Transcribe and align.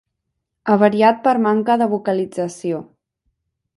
Avariat 0.75 1.21
per 1.27 1.35
manca 1.47 1.77
de 1.83 1.89
vocalització. 1.93 2.81